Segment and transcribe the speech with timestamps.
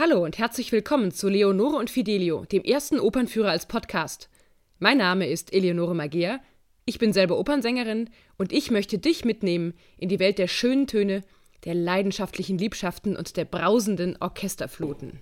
[0.00, 4.30] Hallo und herzlich willkommen zu Leonore und Fidelio, dem ersten Opernführer als Podcast.
[4.78, 6.38] Mein Name ist Eleonore Magea,
[6.84, 11.24] ich bin selber Opernsängerin und ich möchte dich mitnehmen in die Welt der schönen Töne,
[11.64, 15.18] der leidenschaftlichen Liebschaften und der brausenden Orchesterfluten.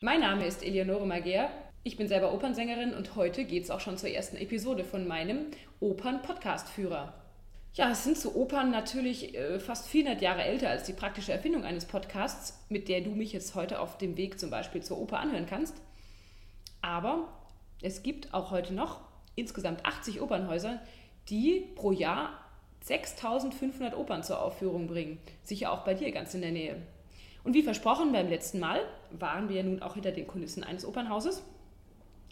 [0.00, 1.50] Mein Name ist Eleonore Magea
[1.86, 5.48] ich bin selber Opernsängerin und heute geht es auch schon zur ersten Episode von meinem
[5.80, 7.12] Opern-Podcast-Führer.
[7.74, 11.64] Ja, es sind so Opern natürlich äh, fast 400 Jahre älter als die praktische Erfindung
[11.64, 15.18] eines Podcasts, mit der du mich jetzt heute auf dem Weg zum Beispiel zur Oper
[15.18, 15.76] anhören kannst.
[16.80, 17.28] Aber
[17.82, 19.00] es gibt auch heute noch
[19.34, 20.80] insgesamt 80 Opernhäuser,
[21.28, 22.30] die pro Jahr
[22.80, 25.18] 6500 Opern zur Aufführung bringen.
[25.42, 26.76] Sicher auch bei dir ganz in der Nähe.
[27.42, 31.42] Und wie versprochen beim letzten Mal waren wir nun auch hinter den Kulissen eines Opernhauses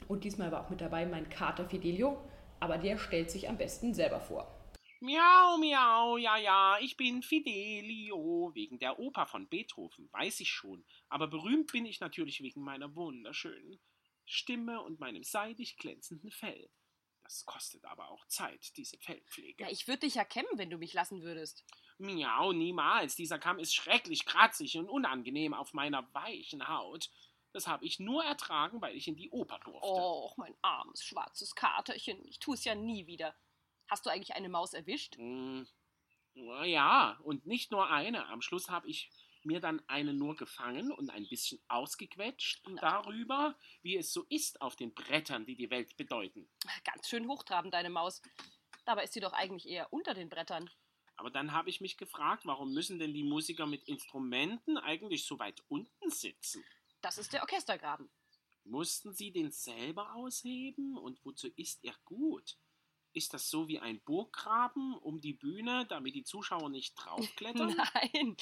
[0.09, 2.23] und diesmal war auch mit dabei mein Kater Fidelio,
[2.61, 4.59] aber der stellt sich am besten selber vor.
[5.01, 10.85] Miau, miau, ja, ja, ich bin Fidelio, wegen der Oper von Beethoven, weiß ich schon,
[11.09, 13.81] aber berühmt bin ich natürlich wegen meiner wunderschönen
[14.25, 16.71] Stimme und meinem seidig glänzenden Fell.
[17.25, 19.65] Das kostet aber auch Zeit, diese Fellpflege.
[19.65, 21.65] Ja, ich würde dich ja kämmen, wenn du mich lassen würdest.
[21.99, 23.17] Miau, niemals.
[23.17, 27.11] Dieser Kamm ist schrecklich kratzig und unangenehm auf meiner weichen Haut.
[27.53, 29.87] Das habe ich nur ertragen, weil ich in die Oper durfte.
[29.87, 32.25] Och, mein armes schwarzes Katerchen.
[32.27, 33.35] Ich tue es ja nie wieder.
[33.89, 35.17] Hast du eigentlich eine Maus erwischt?
[35.19, 35.65] Mm,
[36.35, 38.27] ja, und nicht nur eine.
[38.29, 39.11] Am Schluss habe ich
[39.45, 42.81] mir dann eine nur gefangen und ein bisschen ausgequetscht Na.
[42.81, 46.49] darüber, wie es so ist auf den Brettern, die die Welt bedeuten.
[46.85, 48.23] Ganz schön hochtrabend, deine Maus.
[48.85, 50.71] Dabei ist sie doch eigentlich eher unter den Brettern.
[51.17, 55.39] Aber dann habe ich mich gefragt, warum müssen denn die Musiker mit Instrumenten eigentlich so
[55.39, 56.65] weit unten sitzen?
[57.03, 58.11] Das ist der Orchestergraben.
[58.65, 60.97] Mussten Sie den selber ausheben?
[60.97, 62.57] Und wozu ist er gut?
[63.13, 67.77] Ist das so wie ein Burggraben um die Bühne, damit die Zuschauer nicht draufklettern?
[67.95, 68.37] Nein,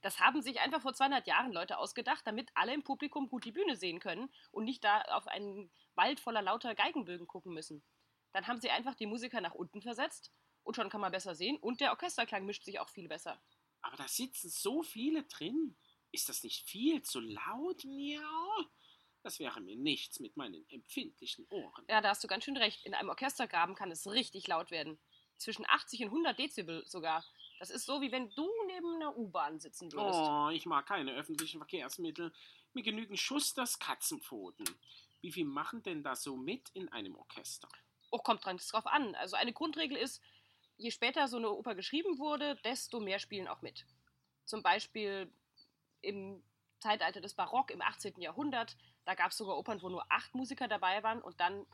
[0.00, 3.52] das haben sich einfach vor 200 Jahren Leute ausgedacht, damit alle im Publikum gut die
[3.52, 7.84] Bühne sehen können und nicht da auf einen Wald voller lauter Geigenbögen gucken müssen.
[8.32, 10.32] Dann haben sie einfach die Musiker nach unten versetzt
[10.64, 13.40] und schon kann man besser sehen und der Orchesterklang mischt sich auch viel besser.
[13.82, 15.76] Aber da sitzen so viele drin.
[16.16, 17.84] Ist das nicht viel zu laut?
[17.84, 18.64] Miau.
[19.22, 21.84] Das wäre mir nichts mit meinen empfindlichen Ohren.
[21.90, 22.86] Ja, da hast du ganz schön recht.
[22.86, 24.98] In einem Orchestergraben kann es richtig laut werden.
[25.36, 27.22] Zwischen 80 und 100 Dezibel sogar.
[27.58, 30.18] Das ist so, wie wenn du neben einer U-Bahn sitzen würdest.
[30.18, 32.32] Oh, ich mag keine öffentlichen Verkehrsmittel.
[32.72, 34.66] Mir genügen Schusters Katzenpfoten.
[35.20, 37.68] Wie viel machen denn da so mit in einem Orchester?
[38.10, 39.14] Oh, kommt dran, drauf an.
[39.16, 40.22] Also eine Grundregel ist,
[40.78, 43.84] je später so eine Oper geschrieben wurde, desto mehr spielen auch mit.
[44.46, 45.30] Zum Beispiel
[46.06, 46.42] im
[46.80, 48.20] Zeitalter des Barock im 18.
[48.20, 48.76] Jahrhundert.
[49.04, 51.20] Da gab es sogar Opern, wo nur acht Musiker dabei waren.
[51.20, 51.66] Und dann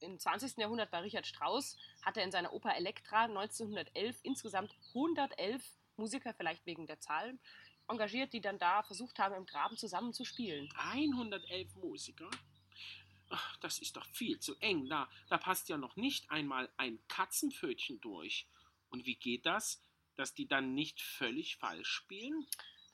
[0.00, 0.56] im 20.
[0.58, 5.62] Jahrhundert bei Richard Strauss hat er in seiner Oper Elektra 1911 insgesamt 111
[5.96, 7.38] Musiker, vielleicht wegen der Zahl,
[7.88, 10.68] engagiert, die dann da versucht haben, im Graben zusammen zu spielen.
[10.76, 12.30] 111 Musiker?
[13.30, 14.88] Ach, das ist doch viel zu eng.
[14.88, 18.46] Da, da passt ja noch nicht einmal ein Katzenpfötchen durch.
[18.90, 19.82] Und wie geht das,
[20.16, 22.46] dass die dann nicht völlig falsch spielen?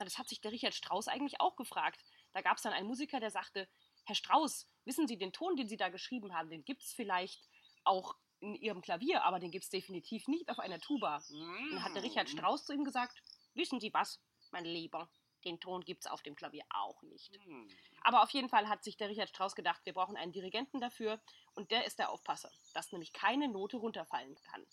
[0.05, 2.05] Das hat sich der Richard Strauss eigentlich auch gefragt.
[2.33, 3.69] Da gab es dann einen Musiker, der sagte,
[4.05, 7.49] Herr Strauss, wissen Sie, den Ton, den Sie da geschrieben haben, den gibt es vielleicht
[7.85, 11.23] auch in Ihrem Klavier, aber den gibt es definitiv nicht auf einer Tuba.
[11.29, 11.71] Mm.
[11.73, 13.23] Dann hat der Richard Strauss zu ihm gesagt,
[13.55, 15.11] wissen Sie was, mein Lieber,
[15.45, 17.31] den Ton gibt es auf dem Klavier auch nicht.
[17.47, 17.69] Mm.
[18.03, 21.21] Aber auf jeden Fall hat sich der Richard Strauss gedacht, wir brauchen einen Dirigenten dafür
[21.55, 24.67] und der ist der Aufpasser, dass nämlich keine Note runterfallen kann.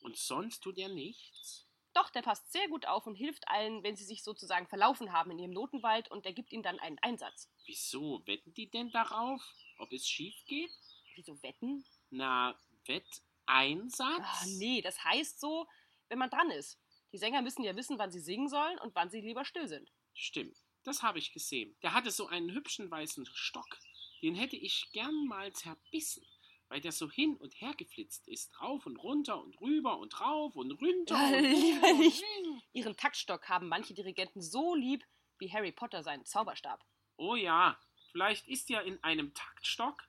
[0.00, 1.69] Und sonst tut er nichts?
[1.92, 5.30] Doch, der passt sehr gut auf und hilft allen, wenn sie sich sozusagen verlaufen haben
[5.32, 7.50] in ihrem Notenwald und der gibt ihnen dann einen Einsatz.
[7.66, 8.22] Wieso?
[8.26, 9.42] Wetten die denn darauf,
[9.78, 10.70] ob es schief geht?
[11.16, 11.84] Wieso wetten?
[12.10, 14.22] Na, Wetteinsatz?
[14.22, 15.66] Ach, nee, das heißt so,
[16.08, 16.78] wenn man dran ist.
[17.12, 19.90] Die Sänger müssen ja wissen, wann sie singen sollen und wann sie lieber still sind.
[20.14, 21.76] Stimmt, das habe ich gesehen.
[21.82, 23.78] Der hatte so einen hübschen weißen Stock.
[24.22, 26.24] Den hätte ich gern mal zerbissen
[26.70, 30.54] weil der so hin und her geflitzt ist, rauf und runter und rüber und rauf
[30.54, 31.16] und runter.
[31.16, 32.24] Ja, und lieber nicht.
[32.72, 35.04] Ihren Taktstock haben manche Dirigenten so lieb
[35.38, 36.84] wie Harry Potter seinen Zauberstab.
[37.16, 37.78] Oh ja,
[38.12, 40.04] vielleicht ist ja in einem Taktstock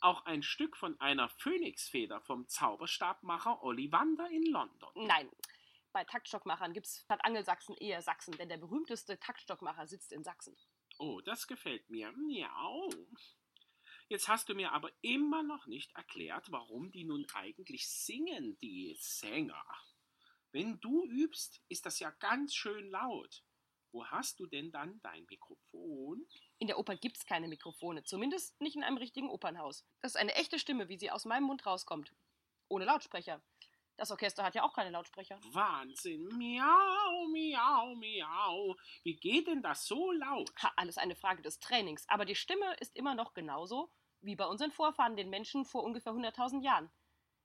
[0.00, 4.90] auch ein Stück von einer Phönixfeder vom Zauberstabmacher Ollivander in London.
[5.06, 5.30] Nein,
[5.92, 10.56] bei Taktstockmachern gibt es statt Angelsachsen eher Sachsen, denn der berühmteste Taktstockmacher sitzt in Sachsen.
[10.98, 12.10] Oh, das gefällt mir.
[12.12, 12.90] Miau.
[14.12, 18.94] Jetzt hast du mir aber immer noch nicht erklärt, warum die nun eigentlich singen, die
[19.00, 19.64] Sänger.
[20.50, 23.42] Wenn du übst, ist das ja ganz schön laut.
[23.90, 26.26] Wo hast du denn dann dein Mikrofon?
[26.58, 29.86] In der Oper gibt es keine Mikrofone, zumindest nicht in einem richtigen Opernhaus.
[30.02, 32.12] Das ist eine echte Stimme, wie sie aus meinem Mund rauskommt.
[32.68, 33.42] Ohne Lautsprecher.
[33.96, 35.40] Das Orchester hat ja auch keine Lautsprecher.
[35.52, 36.28] Wahnsinn.
[36.36, 38.76] Miau, miau, miau.
[39.04, 40.52] Wie geht denn das so laut?
[40.62, 42.06] Ha, alles eine Frage des Trainings.
[42.08, 43.90] Aber die Stimme ist immer noch genauso
[44.22, 46.90] wie bei unseren Vorfahren, den Menschen vor ungefähr 100.000 Jahren.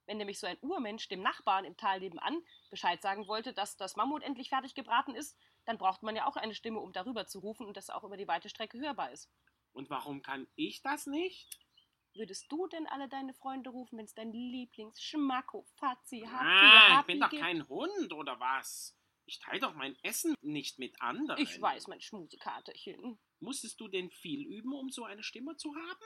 [0.05, 3.97] Wenn nämlich so ein Urmensch dem Nachbarn im Tal nebenan Bescheid sagen wollte, dass das
[3.97, 7.39] Mammut endlich fertig gebraten ist, dann braucht man ja auch eine Stimme, um darüber zu
[7.39, 9.29] rufen und das auch über die weite Strecke hörbar ist.
[9.73, 11.59] Und warum kann ich das nicht?
[12.13, 16.97] Würdest du denn alle deine Freunde rufen, wenn es dein Lieblings-Schmacko, Fazi, Happy, Ah, ich
[16.97, 17.43] Happy bin doch gibt?
[17.43, 18.97] kein Hund, oder was?
[19.25, 21.39] Ich teile doch mein Essen nicht mit anderen.
[21.41, 23.19] Ich weiß, mein Schmusekaterchen.
[23.39, 26.05] Musstest du denn viel üben, um so eine Stimme zu haben?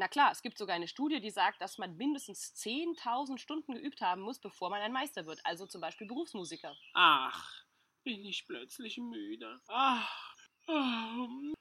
[0.00, 4.00] Na klar, es gibt sogar eine Studie, die sagt, dass man mindestens 10.000 Stunden geübt
[4.00, 5.44] haben muss, bevor man ein Meister wird.
[5.44, 6.74] Also zum Beispiel Berufsmusiker.
[6.94, 7.66] Ach,
[8.02, 9.60] bin ich plötzlich müde.
[9.68, 10.34] Ach.
[10.68, 11.54] ähm,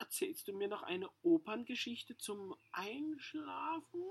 [0.00, 4.02] Erzählst du mir noch eine Operngeschichte zum Einschlafen?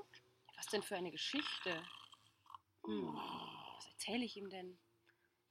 [0.56, 1.86] Was denn für eine Geschichte?
[2.86, 3.14] Hm,
[3.76, 4.80] was erzähle ich ihm denn?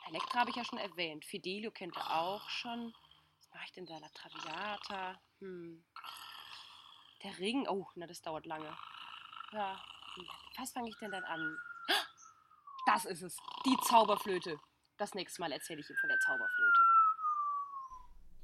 [0.08, 1.26] Elektra habe ich ja schon erwähnt.
[1.26, 2.94] Fidelio kennt er auch schon.
[3.52, 3.99] Mache ich denn da?
[3.99, 5.20] La Traviata.
[5.40, 5.84] Hm.
[7.22, 7.66] Der Ring.
[7.69, 8.76] Oh, na, das dauert lange.
[9.52, 9.81] Ja.
[10.58, 11.58] Was fange ich denn dann an?
[12.87, 13.37] Das ist es.
[13.64, 14.58] Die Zauberflöte.
[14.96, 16.82] Das nächste Mal erzähle ich ihm von der Zauberflöte.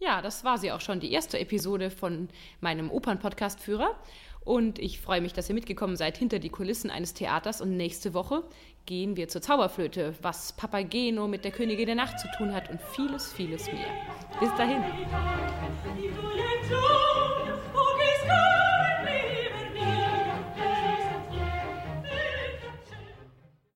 [0.01, 2.29] Ja, das war sie auch schon, die erste Episode von
[2.61, 4.01] meinem Opern-Podcast-Führer.
[4.49, 7.61] Und ich freue mich, dass ihr mitgekommen seid hinter die Kulissen eines Theaters.
[7.61, 8.45] Und nächste Woche
[8.87, 12.81] gehen wir zur Zauberflöte, was Papageno mit der Königin der Nacht zu tun hat und
[12.81, 13.91] vieles, vieles mehr.
[14.41, 14.83] Bis dahin.